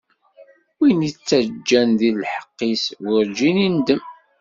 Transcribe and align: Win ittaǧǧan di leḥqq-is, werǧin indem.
Win 0.79 0.99
ittaǧǧan 1.09 1.89
di 1.99 2.11
leḥqq-is, 2.21 2.83
werǧin 3.07 3.57
indem. 3.67 4.01